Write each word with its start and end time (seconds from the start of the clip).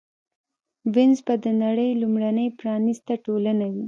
وینز 0.93 1.19
به 1.25 1.33
د 1.45 1.45
نړۍ 1.63 1.89
لومړۍ 2.01 2.47
پرانېسته 2.59 3.13
ټولنه 3.25 3.65
وي 3.73 3.79